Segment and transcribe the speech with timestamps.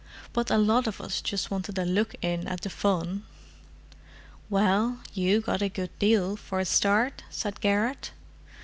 [0.33, 3.21] "But a lot of us just wanted a look in at the fun!"
[4.49, 8.09] "Well—you got a good deal for a start," said Garrett.